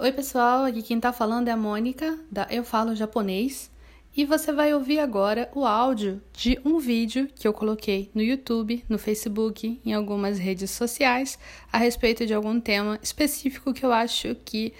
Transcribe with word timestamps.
Oi, 0.00 0.12
pessoal, 0.12 0.64
aqui 0.64 0.80
quem 0.80 1.00
tá 1.00 1.12
falando 1.12 1.48
é 1.48 1.50
a 1.50 1.56
Mônica, 1.56 2.16
da 2.30 2.46
Eu 2.48 2.62
Falo 2.62 2.94
Japonês, 2.94 3.68
e 4.16 4.24
você 4.24 4.52
vai 4.52 4.72
ouvir 4.72 5.00
agora 5.00 5.50
o 5.52 5.66
áudio 5.66 6.22
de 6.32 6.56
um 6.64 6.78
vídeo 6.78 7.28
que 7.34 7.48
eu 7.48 7.52
coloquei 7.52 8.08
no 8.14 8.22
YouTube, 8.22 8.84
no 8.88 8.96
Facebook, 8.96 9.80
em 9.84 9.92
algumas 9.92 10.38
redes 10.38 10.70
sociais, 10.70 11.36
a 11.72 11.78
respeito 11.78 12.24
de 12.24 12.32
algum 12.32 12.60
tema 12.60 12.96
específico 13.02 13.74
que 13.74 13.84
eu 13.84 13.92
acho 13.92 14.36
que 14.44 14.72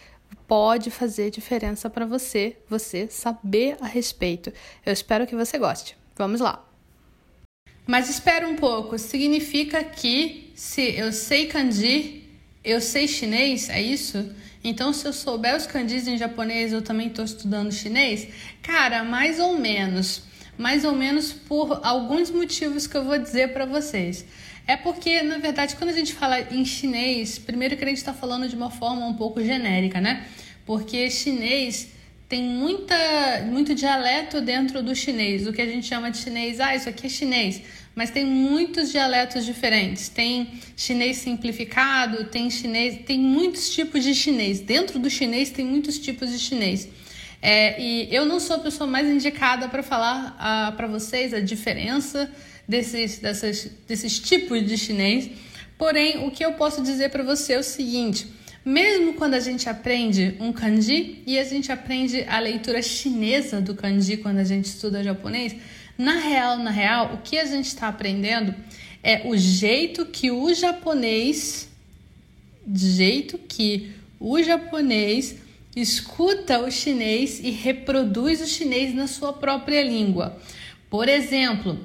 pode 0.46 0.88
fazer 0.88 1.32
diferença 1.32 1.90
para 1.90 2.06
você, 2.06 2.56
você 2.68 3.08
saber 3.08 3.76
a 3.80 3.88
respeito. 3.88 4.52
Eu 4.86 4.92
espero 4.92 5.26
que 5.26 5.34
você 5.34 5.58
goste. 5.58 5.96
Vamos 6.14 6.40
lá! 6.40 6.64
Mas 7.84 8.08
espera 8.08 8.46
um 8.46 8.54
pouco, 8.54 8.96
significa 8.96 9.82
que 9.82 10.52
se 10.54 10.96
eu 10.96 11.12
sei 11.12 11.48
kanji, 11.48 12.22
eu 12.62 12.80
sei 12.80 13.08
chinês, 13.08 13.68
é 13.68 13.82
isso? 13.82 14.32
Então, 14.68 14.92
se 14.92 15.06
eu 15.06 15.14
souber 15.14 15.56
os 15.56 15.66
kanjis 15.66 16.06
em 16.06 16.18
japonês, 16.18 16.74
eu 16.74 16.82
também 16.82 17.08
estou 17.08 17.24
estudando 17.24 17.72
chinês? 17.72 18.28
Cara, 18.62 19.02
mais 19.02 19.40
ou 19.40 19.58
menos. 19.58 20.22
Mais 20.58 20.84
ou 20.84 20.92
menos 20.92 21.32
por 21.32 21.80
alguns 21.82 22.30
motivos 22.30 22.86
que 22.86 22.94
eu 22.94 23.02
vou 23.02 23.16
dizer 23.16 23.54
para 23.54 23.64
vocês. 23.64 24.26
É 24.66 24.76
porque, 24.76 25.22
na 25.22 25.38
verdade, 25.38 25.74
quando 25.74 25.88
a 25.88 25.94
gente 25.94 26.12
fala 26.12 26.40
em 26.52 26.66
chinês, 26.66 27.38
primeiro 27.38 27.78
que 27.78 27.84
a 27.84 27.88
gente 27.88 27.96
está 27.96 28.12
falando 28.12 28.46
de 28.46 28.54
uma 28.54 28.70
forma 28.70 29.06
um 29.06 29.14
pouco 29.14 29.42
genérica, 29.42 30.02
né? 30.02 30.26
Porque 30.66 31.10
chinês 31.10 31.88
tem 32.28 32.42
muita, 32.42 32.94
muito 33.46 33.74
dialeto 33.74 34.40
dentro 34.40 34.82
do 34.82 34.94
chinês. 34.94 35.46
O 35.46 35.52
que 35.52 35.62
a 35.62 35.66
gente 35.66 35.86
chama 35.86 36.10
de 36.10 36.18
chinês, 36.18 36.60
ah, 36.60 36.76
isso 36.76 36.88
aqui 36.88 37.06
é 37.06 37.08
chinês. 37.08 37.62
Mas 37.94 38.10
tem 38.10 38.24
muitos 38.24 38.92
dialetos 38.92 39.46
diferentes. 39.46 40.10
Tem 40.10 40.60
chinês 40.76 41.16
simplificado, 41.16 42.24
tem 42.24 42.50
chinês, 42.50 43.00
tem 43.06 43.18
muitos 43.18 43.70
tipos 43.70 44.04
de 44.04 44.14
chinês. 44.14 44.60
Dentro 44.60 44.98
do 44.98 45.08
chinês 45.08 45.50
tem 45.50 45.64
muitos 45.64 45.98
tipos 45.98 46.30
de 46.30 46.38
chinês. 46.38 46.86
É, 47.40 47.80
e 47.80 48.14
eu 48.14 48.26
não 48.26 48.38
sou 48.38 48.56
a 48.56 48.58
pessoa 48.58 48.86
mais 48.86 49.08
indicada 49.08 49.68
para 49.68 49.82
falar 49.82 50.36
ah, 50.38 50.72
para 50.76 50.86
vocês 50.86 51.32
a 51.32 51.40
diferença 51.40 52.30
desses, 52.68 53.18
dessas, 53.18 53.70
desses 53.86 54.18
tipos 54.20 54.66
de 54.66 54.76
chinês. 54.76 55.30
Porém, 55.78 56.26
o 56.26 56.30
que 56.30 56.44
eu 56.44 56.52
posso 56.54 56.82
dizer 56.82 57.08
para 57.08 57.22
você 57.22 57.54
é 57.54 57.58
o 57.58 57.62
seguinte: 57.62 58.26
mesmo 58.64 59.14
quando 59.14 59.34
a 59.34 59.40
gente 59.40 59.68
aprende 59.68 60.36
um 60.40 60.52
kanji 60.52 61.22
e 61.26 61.38
a 61.38 61.44
gente 61.44 61.72
aprende 61.72 62.24
a 62.28 62.38
leitura 62.38 62.82
chinesa 62.82 63.60
do 63.60 63.74
kanji 63.74 64.16
quando 64.16 64.38
a 64.38 64.44
gente 64.44 64.66
estuda 64.66 65.02
japonês, 65.02 65.54
na 65.96 66.18
real, 66.18 66.58
na 66.58 66.70
real, 66.70 67.14
o 67.14 67.18
que 67.18 67.38
a 67.38 67.44
gente 67.44 67.66
está 67.66 67.88
aprendendo 67.88 68.54
é 69.02 69.22
o 69.26 69.36
jeito 69.36 70.06
que 70.06 70.30
o 70.30 70.52
japonês, 70.54 71.68
jeito 72.72 73.38
que 73.38 73.92
o 74.20 74.42
japonês 74.42 75.36
escuta 75.74 76.60
o 76.60 76.70
chinês 76.70 77.40
e 77.42 77.50
reproduz 77.50 78.40
o 78.40 78.46
chinês 78.46 78.94
na 78.94 79.06
sua 79.06 79.32
própria 79.32 79.82
língua. 79.82 80.40
Por 80.90 81.08
exemplo, 81.08 81.78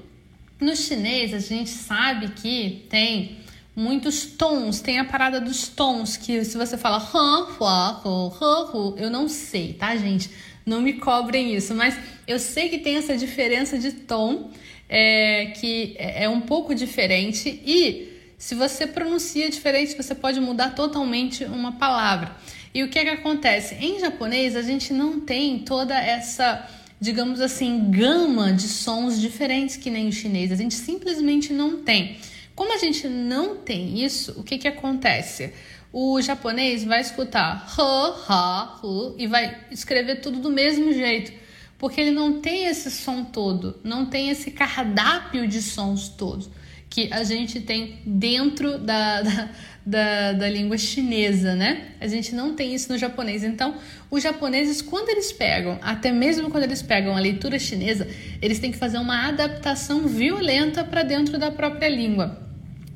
no 0.60 0.76
chinês 0.76 1.34
a 1.34 1.40
gente 1.40 1.70
sabe 1.70 2.30
que 2.30 2.86
tem 2.90 3.38
muitos 3.76 4.26
tons. 4.26 4.82
Tem 4.82 5.00
a 5.00 5.06
parada 5.06 5.40
dos 5.40 5.68
tons, 5.68 6.18
que 6.18 6.44
se 6.44 6.58
você 6.58 6.78
fala 6.78 6.98
han, 6.98 7.48
hua, 7.60 8.02
hu, 8.06 8.28
hu, 8.74 8.96
eu 8.98 9.10
não 9.10 9.28
sei, 9.28 9.74
tá, 9.74 9.96
gente? 9.96 10.30
Não 10.66 10.82
me 10.82 10.94
cobrem 10.94 11.54
isso, 11.54 11.76
mas 11.76 11.98
eu 12.26 12.40
sei 12.40 12.70
que 12.70 12.80
tem 12.80 12.96
essa 12.96 13.18
diferença 13.18 13.78
de 13.78 13.92
tom, 13.92 14.50
é, 14.88 15.48
que 15.58 15.96
é, 15.98 16.24
é 16.24 16.30
um 16.30 16.42
pouco 16.42 16.74
diferente 16.74 17.50
e 17.66 18.14
se 18.44 18.56
você 18.56 18.86
pronuncia 18.86 19.50
diferente, 19.50 19.96
você 19.96 20.14
pode 20.14 20.40
mudar 20.42 20.76
totalmente 20.76 21.46
uma 21.46 21.72
palavra. 21.72 22.36
E 22.74 22.84
o 22.84 22.90
que 22.90 23.00
é 23.00 23.04
que 23.04 23.10
acontece? 23.10 23.76
Em 23.76 24.02
japonês, 24.02 24.58
a 24.58 24.62
gente 24.62 24.92
não 24.92 25.22
tem 25.22 25.60
toda 25.60 25.96
essa, 25.98 26.68
digamos 27.00 27.40
assim, 27.40 27.90
gama 27.90 28.52
de 28.52 28.68
sons 28.68 29.22
diferentes 29.22 29.78
que 29.78 29.90
nem 29.90 30.10
o 30.10 30.12
chinês. 30.12 30.52
A 30.52 30.56
gente 30.56 30.74
simplesmente 30.74 31.54
não 31.54 31.84
tem. 31.84 32.18
Como 32.56 32.74
a 32.74 32.78
gente 32.78 33.08
não 33.08 33.58
tem 33.58 34.04
isso, 34.04 34.40
o 34.40 34.44
que, 34.44 34.58
que 34.58 34.68
acontece? 34.68 35.54
O 35.92 36.22
japonês 36.22 36.84
vai 36.84 37.02
escutar 37.02 37.68
ha, 37.78 38.26
ha, 38.28 38.80
hu 38.84 39.16
e 39.18 39.28
vai 39.28 39.66
escrever 39.72 40.22
tudo 40.22 40.40
do 40.40 40.50
mesmo 40.50 40.92
jeito, 40.92 41.32
porque 41.78 42.02
ele 42.02 42.12
não 42.12 42.40
tem 42.40 42.66
esse 42.66 42.92
som 42.92 43.24
todo, 43.24 43.80
não 43.84 44.06
tem 44.06 44.30
esse 44.30 44.52
cardápio 44.52 45.48
de 45.48 45.62
sons 45.62 46.10
todos 46.10 46.50
que 46.94 47.12
a 47.12 47.24
gente 47.24 47.60
tem 47.60 47.98
dentro 48.06 48.78
da, 48.78 49.24
da, 49.26 49.50
da, 49.84 50.32
da, 50.34 50.50
língua 50.50 50.78
chinesa, 50.78 51.56
né? 51.56 51.88
A 52.00 52.06
gente 52.06 52.36
não 52.36 52.54
tem 52.54 52.76
isso 52.76 52.92
no 52.92 53.00
japonês. 53.00 53.44
Então, 53.44 53.76
os 54.12 54.22
japoneses, 54.22 54.80
quando 54.80 55.10
eles 55.10 55.32
pegam, 55.32 55.80
até 55.82 56.12
mesmo 56.12 56.52
quando 56.52 56.66
eles 56.66 56.84
pegam 56.84 57.18
a 57.18 57.20
leitura 57.20 57.58
chinesa, 57.58 58.08
eles 58.40 58.60
têm 58.60 58.72
que 58.72 58.78
fazer 58.78 59.00
uma 59.00 59.28
adaptação 59.28 60.08
violenta 60.08 60.84
para 60.84 61.02
dentro 61.02 61.40
da 61.40 61.50
própria 61.50 61.90
língua. 61.90 62.43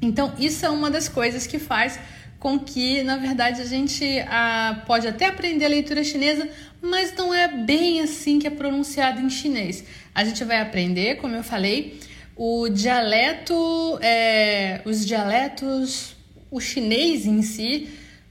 Então, 0.02 0.34
isso 0.38 0.66
é 0.66 0.70
uma 0.70 0.92
das 0.92 1.08
coisas 1.08 1.48
que 1.48 1.58
faz 1.58 2.00
com 2.40 2.60
que, 2.60 3.02
na 3.04 3.18
verdade, 3.18 3.62
a 3.62 3.66
gente 3.66 4.06
ah, 4.28 4.84
pode 4.86 5.08
até 5.08 5.26
aprender 5.26 5.66
a 5.66 5.70
leitura 5.70 6.04
chinesa, 6.04 6.48
mas 6.82 7.14
não 7.16 7.34
é 7.34 7.48
bem 7.48 8.02
assim 8.02 8.38
que 8.38 8.46
é 8.46 8.52
pronunciado 8.52 9.20
em 9.22 9.30
chinês. 9.30 9.84
A 10.14 10.24
gente 10.24 10.44
vai 10.44 10.62
aprender, 10.62 11.16
como 11.18 11.36
eu 11.36 11.44
falei, 11.44 12.00
o 12.36 12.70
dialeto, 12.70 13.98
é, 14.02 14.82
os 14.86 15.06
dialetos, 15.06 16.16
o 16.52 16.62
chinês 16.62 17.26
em 17.26 17.42
si, 17.42 17.90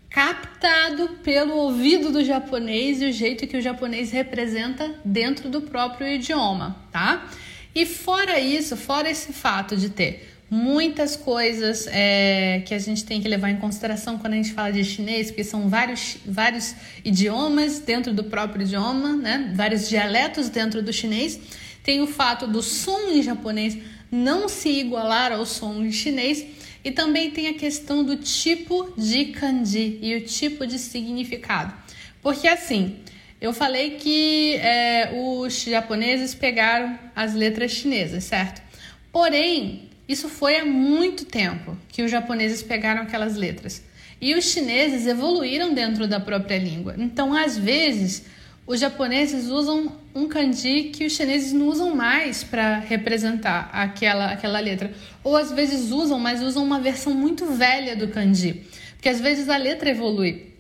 captado 0.09 1.09
pelo 1.23 1.57
ouvido 1.57 2.13
do 2.13 2.25
japonês 2.25 3.03
e 3.03 3.07
o 3.07 3.13
jeito 3.13 3.47
que 3.47 3.57
o 3.57 3.61
japonês 3.61 4.13
representa 4.13 4.95
dentro 5.05 5.51
do 5.51 5.63
próprio 5.63 6.07
idioma, 6.07 6.77
tá? 6.93 7.29
E 7.75 7.85
fora 7.85 8.39
isso, 8.39 8.77
fora 8.77 9.11
esse 9.11 9.33
fato 9.33 9.77
de 9.77 9.91
ter 9.91 10.36
muitas 10.49 11.17
coisas 11.17 11.87
é, 11.89 12.63
que 12.65 12.73
a 12.75 12.79
gente 12.79 13.05
tem 13.05 13.21
que 13.21 13.29
levar 13.29 13.51
em 13.51 13.57
consideração 13.57 14.19
quando 14.19 14.35
a 14.35 14.37
gente 14.37 14.53
fala 14.53 14.73
de 14.73 14.85
chinês, 14.85 15.29
porque 15.29 15.45
são 15.45 15.69
vários, 15.69 16.19
vários 16.25 16.75
idiomas 17.05 17.81
dentro 17.81 18.13
do 18.13 18.25
próprio 18.25 18.63
idioma, 18.63 19.17
né? 19.17 19.53
vários 19.55 19.89
dialetos 19.89 20.49
dentro 20.49 20.83
do 20.83 20.93
chinês. 20.93 21.41
Tem 21.83 22.01
o 22.01 22.07
fato 22.07 22.47
do 22.47 22.63
som 22.63 23.11
em 23.11 23.23
japonês 23.23 23.77
não 24.11 24.49
se 24.49 24.69
igualar 24.69 25.33
ao 25.33 25.45
som 25.45 25.83
em 25.83 25.93
chinês. 25.93 26.45
E 26.85 26.93
também 26.93 27.33
tem 27.33 27.49
a 27.49 27.55
questão 27.55 28.05
do 28.05 28.17
tipo 28.17 28.93
de 28.97 29.27
kanji 29.27 29.99
e 30.01 30.15
o 30.15 30.21
tipo 30.21 30.65
de 30.65 30.79
significado. 30.79 31.75
Porque 32.23 32.47
assim, 32.47 32.99
eu 33.41 33.53
falei 33.53 33.97
que 33.97 34.55
é, 34.55 35.11
os 35.13 35.63
japoneses 35.65 36.33
pegaram 36.33 36.97
as 37.15 37.35
letras 37.35 37.73
chinesas, 37.73 38.23
certo? 38.23 38.63
Porém, 39.11 39.91
isso 40.09 40.29
foi 40.29 40.57
há 40.57 40.65
muito 40.65 41.25
tempo 41.25 41.77
que 41.89 42.03
os 42.03 42.11
japoneses 42.11 42.63
pegaram 42.63 43.03
aquelas 43.03 43.37
letras. 43.37 43.83
E 44.21 44.35
os 44.35 44.45
chineses 44.47 45.07
evoluíram 45.07 45.75
dentro 45.75 46.07
da 46.07 46.21
própria 46.21 46.59
língua. 46.59 46.95
Então, 46.97 47.35
às 47.35 47.59
vezes, 47.59 48.25
os 48.67 48.81
japoneses 48.81 49.49
usam 49.49 49.93
um 50.15 50.27
kanji 50.27 50.85
que 50.85 51.05
os 51.05 51.13
chineses 51.13 51.53
não 51.53 51.69
usam 51.69 51.95
mais 51.95 52.43
para 52.43 52.79
representar 52.79 53.69
aquela, 53.73 54.33
aquela 54.33 54.59
letra. 54.59 54.91
Ou 55.23 55.37
às 55.37 55.53
vezes 55.53 55.91
usam, 55.91 56.19
mas 56.19 56.43
usam 56.43 56.65
uma 56.65 56.81
versão 56.81 57.15
muito 57.15 57.47
velha 57.47 57.95
do 57.95 58.09
kanji. 58.09 58.65
Porque 58.95 59.09
às 59.09 59.21
vezes 59.21 59.49
a 59.49 59.57
letra 59.57 59.91
evolui. 59.91 60.55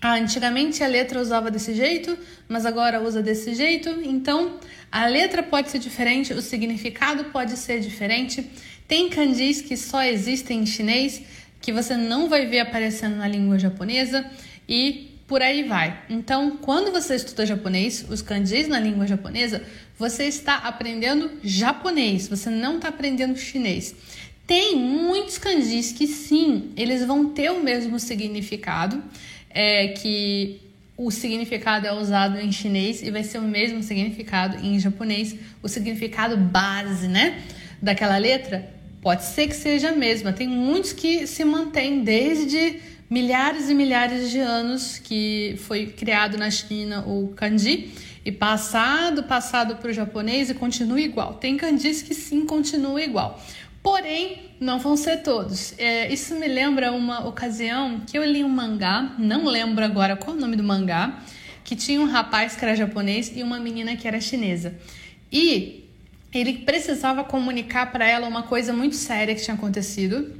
Ah, 0.00 0.14
antigamente 0.14 0.82
a 0.82 0.88
letra 0.88 1.20
usava 1.20 1.48
desse 1.50 1.74
jeito, 1.74 2.18
mas 2.48 2.66
agora 2.66 3.00
usa 3.00 3.22
desse 3.22 3.54
jeito. 3.54 3.88
Então, 4.02 4.58
a 4.90 5.06
letra 5.06 5.42
pode 5.42 5.70
ser 5.70 5.78
diferente, 5.78 6.32
o 6.32 6.42
significado 6.42 7.26
pode 7.26 7.56
ser 7.56 7.78
diferente. 7.78 8.50
Tem 8.86 9.08
kanjis 9.08 9.60
que 9.60 9.76
só 9.76 10.02
existem 10.02 10.60
em 10.60 10.66
chinês, 10.66 11.22
que 11.60 11.72
você 11.72 11.96
não 11.96 12.28
vai 12.28 12.46
ver 12.46 12.60
aparecendo 12.60 13.16
na 13.16 13.28
língua 13.28 13.58
japonesa 13.58 14.28
e 14.68 15.12
por 15.26 15.40
aí 15.40 15.62
vai. 15.62 15.98
Então, 16.10 16.58
quando 16.58 16.92
você 16.92 17.14
estuda 17.14 17.46
japonês, 17.46 18.04
os 18.10 18.20
kanjis 18.20 18.68
na 18.68 18.78
língua 18.78 19.06
japonesa, 19.06 19.62
você 19.98 20.24
está 20.24 20.56
aprendendo 20.56 21.30
japonês, 21.42 22.28
você 22.28 22.50
não 22.50 22.76
está 22.76 22.88
aprendendo 22.88 23.38
chinês. 23.38 23.94
Tem 24.46 24.76
muitos 24.76 25.38
kanjis 25.38 25.92
que 25.92 26.06
sim, 26.06 26.72
eles 26.76 27.06
vão 27.06 27.30
ter 27.30 27.50
o 27.50 27.62
mesmo 27.62 27.98
significado, 27.98 29.02
é, 29.48 29.88
que 29.88 30.60
o 30.96 31.10
significado 31.10 31.86
é 31.86 31.92
usado 31.92 32.38
em 32.38 32.52
chinês 32.52 33.02
e 33.02 33.10
vai 33.10 33.24
ser 33.24 33.38
o 33.38 33.42
mesmo 33.42 33.82
significado 33.82 34.58
em 34.58 34.78
japonês, 34.78 35.34
o 35.62 35.68
significado 35.68 36.36
base, 36.36 37.08
né, 37.08 37.42
daquela 37.80 38.18
letra 38.18 38.68
Pode 39.02 39.24
ser 39.24 39.48
que 39.48 39.56
seja 39.56 39.88
a 39.88 39.92
mesma. 39.92 40.32
Tem 40.32 40.46
muitos 40.46 40.92
que 40.92 41.26
se 41.26 41.44
mantêm 41.44 42.04
desde 42.04 42.80
milhares 43.10 43.68
e 43.68 43.74
milhares 43.74 44.30
de 44.30 44.38
anos 44.38 44.96
que 44.96 45.56
foi 45.66 45.86
criado 45.86 46.38
na 46.38 46.50
China 46.50 47.04
o 47.06 47.32
kanji 47.34 47.92
e 48.24 48.30
passado, 48.30 49.24
passado 49.24 49.76
para 49.76 49.90
o 49.90 49.92
japonês 49.92 50.50
e 50.50 50.54
continua 50.54 51.00
igual. 51.00 51.34
Tem 51.34 51.56
kanjis 51.56 52.00
que 52.00 52.14
sim 52.14 52.46
continua 52.46 53.02
igual. 53.02 53.42
Porém, 53.82 54.52
não 54.60 54.78
vão 54.78 54.96
ser 54.96 55.18
todos. 55.18 55.74
É, 55.76 56.12
isso 56.12 56.36
me 56.36 56.46
lembra 56.46 56.92
uma 56.92 57.26
ocasião 57.26 58.00
que 58.06 58.16
eu 58.16 58.24
li 58.24 58.44
um 58.44 58.48
mangá, 58.48 59.16
não 59.18 59.46
lembro 59.46 59.84
agora 59.84 60.14
qual 60.14 60.36
é 60.36 60.38
o 60.38 60.40
nome 60.40 60.54
do 60.54 60.62
mangá, 60.62 61.20
que 61.64 61.74
tinha 61.74 62.00
um 62.00 62.06
rapaz 62.06 62.54
que 62.54 62.64
era 62.64 62.76
japonês 62.76 63.32
e 63.34 63.42
uma 63.42 63.58
menina 63.58 63.96
que 63.96 64.06
era 64.06 64.20
chinesa. 64.20 64.78
E 65.32 65.81
ele 66.32 66.58
precisava 66.58 67.22
comunicar 67.24 67.92
para 67.92 68.08
ela 68.08 68.26
uma 68.26 68.42
coisa 68.44 68.72
muito 68.72 68.96
séria 68.96 69.34
que 69.34 69.42
tinha 69.42 69.54
acontecido. 69.54 70.34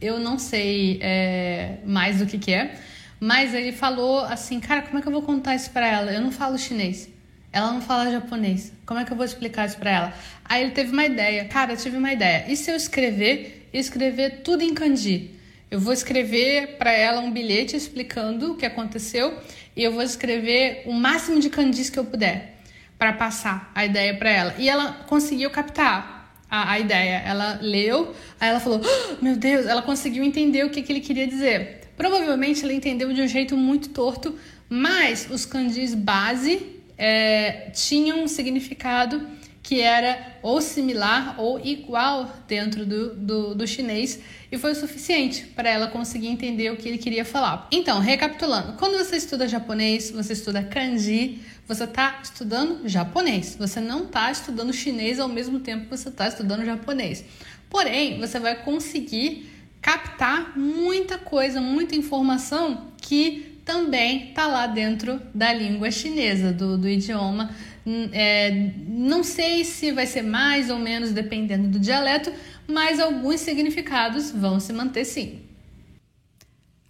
Eu 0.00 0.18
não 0.18 0.38
sei 0.38 0.98
é, 1.02 1.78
mais 1.84 2.18
do 2.18 2.26
que, 2.26 2.38
que 2.38 2.52
é, 2.52 2.74
mas 3.20 3.54
ele 3.54 3.72
falou 3.72 4.20
assim: 4.20 4.58
Cara, 4.58 4.82
como 4.82 4.98
é 4.98 5.02
que 5.02 5.08
eu 5.08 5.12
vou 5.12 5.22
contar 5.22 5.54
isso 5.54 5.70
para 5.70 5.86
ela? 5.86 6.12
Eu 6.12 6.20
não 6.20 6.32
falo 6.32 6.58
chinês. 6.58 7.08
Ela 7.52 7.72
não 7.72 7.80
fala 7.80 8.10
japonês. 8.10 8.72
Como 8.84 8.98
é 8.98 9.04
que 9.04 9.12
eu 9.12 9.16
vou 9.16 9.24
explicar 9.24 9.66
isso 9.66 9.78
para 9.78 9.90
ela? 9.90 10.14
Aí 10.44 10.62
ele 10.62 10.72
teve 10.72 10.92
uma 10.92 11.04
ideia. 11.04 11.44
Cara, 11.44 11.74
eu 11.74 11.76
tive 11.76 11.96
uma 11.96 12.12
ideia. 12.12 12.46
E 12.48 12.56
se 12.56 12.70
eu 12.70 12.74
escrever, 12.74 13.68
escrever 13.72 14.42
tudo 14.42 14.62
em 14.62 14.74
kanji? 14.74 15.30
Eu 15.70 15.78
vou 15.78 15.92
escrever 15.92 16.76
para 16.78 16.90
ela 16.90 17.20
um 17.20 17.30
bilhete 17.30 17.76
explicando 17.76 18.52
o 18.52 18.56
que 18.56 18.66
aconteceu 18.66 19.38
e 19.76 19.82
eu 19.82 19.92
vou 19.92 20.02
escrever 20.02 20.82
o 20.86 20.92
máximo 20.92 21.38
de 21.38 21.48
kanjis 21.48 21.90
que 21.90 21.98
eu 21.98 22.04
puder 22.04 22.53
para 22.98 23.12
passar 23.12 23.70
a 23.74 23.84
ideia 23.84 24.14
para 24.16 24.30
ela. 24.30 24.54
E 24.58 24.68
ela 24.68 24.92
conseguiu 25.06 25.50
captar 25.50 26.32
a, 26.50 26.72
a, 26.72 26.78
ideia. 26.78 27.22
Ela 27.24 27.58
leu, 27.60 28.14
aí 28.40 28.48
ela 28.48 28.60
falou: 28.60 28.80
oh, 28.82 29.24
Meu 29.24 29.36
Deus, 29.36 29.66
ela 29.66 29.82
conseguiu 29.82 30.22
entender 30.22 30.64
o 30.64 30.70
que, 30.70 30.82
que 30.82 30.92
ele 30.92 31.00
queria 31.00 31.26
dizer. 31.26 31.90
Provavelmente 31.96 32.64
ela 32.64 32.72
entendeu 32.72 33.12
de 33.12 33.22
um 33.22 33.28
jeito 33.28 33.56
muito 33.56 33.90
torto, 33.90 34.36
mas 34.68 35.28
os 35.30 35.44
kanjis 35.46 35.94
base 35.94 36.74
é, 36.98 37.70
tinham 37.72 38.24
um 38.24 38.28
significado 38.28 39.26
que 39.64 39.80
era 39.80 40.36
ou 40.42 40.60
similar 40.60 41.40
ou 41.40 41.58
igual 41.58 42.30
dentro 42.46 42.84
do, 42.84 43.14
do, 43.14 43.54
do 43.54 43.66
chinês 43.66 44.20
e 44.52 44.58
foi 44.58 44.72
o 44.72 44.74
suficiente 44.74 45.46
para 45.56 45.70
ela 45.70 45.86
conseguir 45.86 46.28
entender 46.28 46.70
o 46.70 46.76
que 46.76 46.86
ele 46.86 46.98
queria 46.98 47.24
falar. 47.24 47.66
Então, 47.72 47.98
recapitulando, 47.98 48.74
quando 48.74 48.98
você 48.98 49.16
estuda 49.16 49.48
japonês, 49.48 50.10
você 50.10 50.34
estuda 50.34 50.62
kanji, 50.62 51.40
você 51.66 51.84
está 51.84 52.20
estudando 52.22 52.86
japonês, 52.86 53.56
você 53.58 53.80
não 53.80 54.04
está 54.04 54.30
estudando 54.30 54.70
chinês 54.70 55.18
ao 55.18 55.28
mesmo 55.28 55.58
tempo 55.58 55.84
que 55.84 55.96
você 55.96 56.10
está 56.10 56.28
estudando 56.28 56.62
japonês. 56.62 57.24
Porém, 57.70 58.20
você 58.20 58.38
vai 58.38 58.62
conseguir 58.62 59.50
captar 59.80 60.58
muita 60.58 61.16
coisa, 61.16 61.58
muita 61.58 61.96
informação 61.96 62.92
que 62.98 63.53
também 63.64 64.28
está 64.28 64.46
lá 64.46 64.66
dentro 64.66 65.20
da 65.34 65.52
língua 65.52 65.90
chinesa, 65.90 66.52
do, 66.52 66.76
do 66.76 66.88
idioma. 66.88 67.50
Hum, 67.86 68.08
é, 68.12 68.72
não 68.88 69.22
sei 69.22 69.64
se 69.64 69.90
vai 69.92 70.06
ser 70.06 70.22
mais 70.22 70.70
ou 70.70 70.78
menos 70.78 71.12
dependendo 71.12 71.68
do 71.68 71.78
dialeto, 71.78 72.32
mas 72.66 73.00
alguns 73.00 73.40
significados 73.40 74.30
vão 74.30 74.60
se 74.60 74.72
manter 74.72 75.04
sim. 75.04 75.40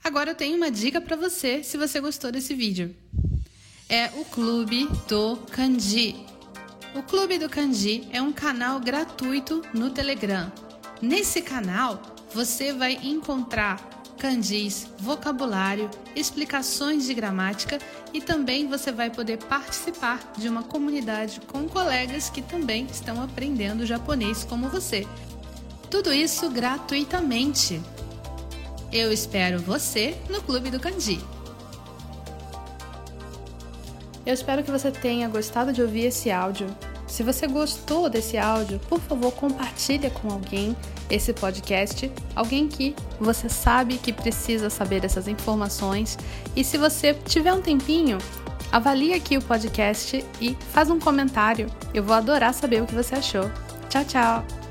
Agora 0.03 0.31
eu 0.31 0.35
tenho 0.35 0.56
uma 0.56 0.71
dica 0.71 1.00
para 1.00 1.17
você 1.17 1.62
se 1.62 1.76
você 1.76 2.00
gostou 2.00 2.31
desse 2.31 2.55
vídeo. 2.55 2.94
É 3.88 4.11
o 4.17 4.25
Clube 4.25 4.88
do 5.09 5.37
Kanji. 5.50 6.17
O 6.94 7.03
Clube 7.03 7.38
do 7.38 7.49
Kanji 7.49 8.06
é 8.12 8.21
um 8.21 8.32
canal 8.32 8.81
gratuito 8.81 9.62
no 9.73 9.91
Telegram. 9.91 10.53
Nesse 11.00 11.41
canal 11.41 12.03
você 12.32 12.73
vai 12.73 12.99
encontrar 13.03 13.94
kanjis, 14.19 14.87
vocabulário, 14.99 15.90
explicações 16.14 17.06
de 17.06 17.14
gramática 17.14 17.78
e 18.12 18.20
também 18.20 18.69
você 18.69 18.93
vai 18.93 19.11
poder 19.11 19.38
participar 19.38 20.32
de 20.37 20.49
uma 20.49 20.62
comunidade 20.62 21.40
com 21.40 21.69
colegas 21.69 22.31
que 22.31 22.40
também 22.40 22.87
estão 22.90 23.22
aprendendo 23.22 23.87
japonês 23.87 24.44
como 24.44 24.69
você. 24.69 25.06
Tudo 25.90 26.12
isso 26.12 26.50
gratuitamente. 26.50 27.81
Eu 28.93 29.12
espero 29.12 29.58
você 29.61 30.16
no 30.31 30.43
Clube 30.43 30.70
do 30.70 30.81
Kanji. 30.81 31.20
Eu 34.25 34.32
espero 34.32 34.64
que 34.64 34.70
você 34.70 34.90
tenha 34.90 35.28
gostado 35.28 35.72
de 35.72 35.82
ouvir 35.82 36.06
esse 36.06 36.31
áudio. 36.31 36.66
Se 37.06 37.22
você 37.22 37.46
gostou 37.46 38.08
desse 38.08 38.36
áudio, 38.38 38.80
por 38.88 39.00
favor, 39.00 39.32
compartilhe 39.32 40.10
com 40.10 40.30
alguém 40.30 40.76
esse 41.10 41.32
podcast, 41.32 42.10
alguém 42.34 42.66
que 42.66 42.94
você 43.20 43.48
sabe 43.48 43.98
que 43.98 44.12
precisa 44.12 44.70
saber 44.70 45.00
dessas 45.00 45.28
informações. 45.28 46.18
E 46.56 46.64
se 46.64 46.78
você 46.78 47.14
tiver 47.14 47.52
um 47.52 47.60
tempinho, 47.60 48.18
avalie 48.72 49.14
aqui 49.14 49.36
o 49.36 49.42
podcast 49.42 50.24
e 50.40 50.56
faz 50.72 50.90
um 50.90 50.98
comentário. 50.98 51.66
Eu 51.92 52.02
vou 52.02 52.14
adorar 52.14 52.54
saber 52.54 52.82
o 52.82 52.86
que 52.86 52.94
você 52.94 53.14
achou. 53.14 53.50
Tchau, 53.88 54.04
tchau! 54.04 54.63